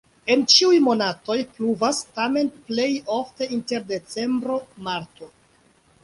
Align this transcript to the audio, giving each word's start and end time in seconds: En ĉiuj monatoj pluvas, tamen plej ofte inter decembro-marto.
En 0.35 0.43
ĉiuj 0.51 0.77
monatoj 0.85 1.35
pluvas, 1.57 1.99
tamen 2.15 2.49
plej 2.69 2.87
ofte 3.17 3.49
inter 3.57 3.85
decembro-marto. 3.91 5.29